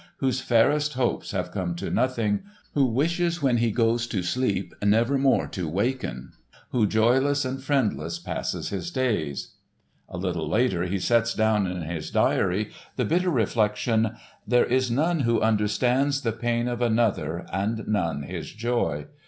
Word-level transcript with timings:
whose 0.17 0.41
fairest 0.41 0.93
hopes 0.95 1.29
have 1.29 1.51
come 1.51 1.75
to 1.75 1.91
nothing... 1.91 2.41
who 2.73 2.87
wishes 2.87 3.43
when 3.43 3.57
he 3.57 3.69
goes 3.69 4.07
to 4.07 4.23
sleep 4.23 4.73
never 4.83 5.15
more 5.15 5.45
to 5.45 5.67
awaken 5.67 6.09
and 6.09 6.33
who 6.71 6.87
joyless 6.87 7.45
and 7.45 7.61
friendless 7.61 8.17
passes 8.17 8.69
his 8.69 8.89
days." 8.89 9.53
A 10.09 10.17
little 10.17 10.49
later 10.49 10.85
he 10.85 10.97
sets 10.97 11.35
down 11.35 11.67
in 11.67 11.83
his 11.83 12.09
diary 12.09 12.71
the 12.95 13.05
bitter 13.05 13.29
reflection: 13.29 14.15
"There 14.47 14.65
is 14.65 14.89
none 14.89 15.19
who 15.19 15.39
understands 15.39 16.21
the 16.21 16.31
pain 16.33 16.67
of 16.67 16.81
another 16.81 17.45
and 17.53 17.87
none 17.87 18.23
his 18.23 18.49
joy." 18.51 19.05